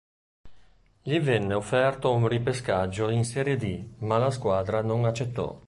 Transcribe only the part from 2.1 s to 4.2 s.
un ripescaggio in Serie D, ma